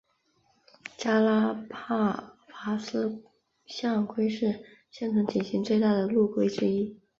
[0.97, 2.33] 加拉帕
[2.65, 3.21] 戈斯
[3.67, 6.99] 象龟是现存体型最大的陆龟之一。